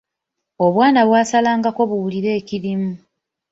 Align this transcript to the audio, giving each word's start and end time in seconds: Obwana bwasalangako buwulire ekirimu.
Obwana 0.65 1.01
bwasalangako 1.07 1.81
buwulire 1.89 2.29
ekirimu. 2.39 2.91